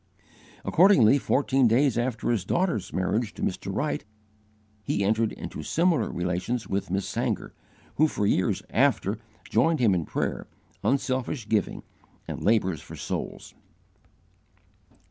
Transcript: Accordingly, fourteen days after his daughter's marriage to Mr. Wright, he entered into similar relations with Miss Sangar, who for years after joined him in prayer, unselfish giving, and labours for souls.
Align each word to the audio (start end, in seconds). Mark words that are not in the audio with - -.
Accordingly, 0.65 1.19
fourteen 1.19 1.67
days 1.67 1.95
after 1.95 2.31
his 2.31 2.43
daughter's 2.43 2.91
marriage 2.91 3.35
to 3.35 3.43
Mr. 3.43 3.71
Wright, 3.71 4.03
he 4.81 5.03
entered 5.03 5.31
into 5.33 5.61
similar 5.61 6.11
relations 6.11 6.67
with 6.67 6.89
Miss 6.89 7.07
Sangar, 7.07 7.53
who 7.97 8.07
for 8.07 8.25
years 8.25 8.63
after 8.71 9.19
joined 9.47 9.79
him 9.79 9.93
in 9.93 10.05
prayer, 10.05 10.47
unselfish 10.83 11.47
giving, 11.47 11.83
and 12.27 12.41
labours 12.43 12.81
for 12.81 12.95
souls. 12.95 13.53